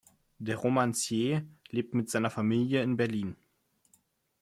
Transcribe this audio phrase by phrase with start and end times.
[0.39, 3.35] Der Romancier lebt mit seiner Familie in Berlin.